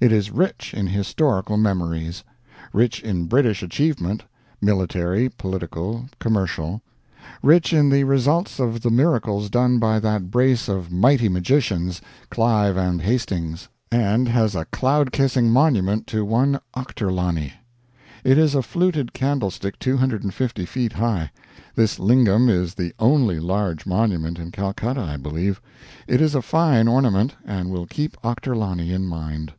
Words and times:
It 0.00 0.10
is 0.10 0.32
rich 0.32 0.74
in 0.74 0.88
historical 0.88 1.56
memories; 1.56 2.24
rich 2.72 3.00
in 3.04 3.26
British 3.26 3.62
achievement 3.62 4.24
military, 4.60 5.28
political, 5.28 6.06
commercial; 6.18 6.82
rich 7.40 7.72
in 7.72 7.88
the 7.88 8.02
results 8.02 8.58
of 8.58 8.80
the 8.80 8.90
miracles 8.90 9.48
done 9.48 9.78
by 9.78 10.00
that 10.00 10.28
brace 10.28 10.68
of 10.68 10.90
mighty 10.90 11.28
magicians, 11.28 12.00
Clive 12.30 12.76
and 12.76 13.02
Hastings. 13.02 13.68
And 13.92 14.26
has 14.28 14.56
a 14.56 14.64
cloud 14.64 15.12
kissing 15.12 15.52
monument 15.52 16.08
to 16.08 16.24
one 16.24 16.58
Ochterlony. 16.74 17.52
It 18.24 18.38
is 18.38 18.56
a 18.56 18.62
fluted 18.62 19.12
candlestick 19.12 19.78
250 19.78 20.64
feet 20.66 20.94
high. 20.94 21.30
This 21.76 22.00
lingam 22.00 22.48
is 22.48 22.74
the 22.74 22.92
only 22.98 23.38
large 23.38 23.86
monument 23.86 24.40
in 24.40 24.50
Calcutta, 24.50 25.00
I 25.00 25.16
believe. 25.16 25.62
It 26.08 26.20
is 26.20 26.34
a 26.34 26.42
fine 26.42 26.88
ornament, 26.88 27.36
and 27.44 27.70
will 27.70 27.86
keep 27.86 28.16
Ochterlony 28.24 28.90
in 28.90 29.06
mind. 29.06 29.52